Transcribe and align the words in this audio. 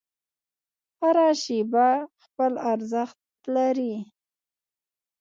هره 0.99 1.27
شیبه 1.43 1.89
خپل 2.23 2.51
ارزښت 2.71 3.19
لري. 3.55 3.95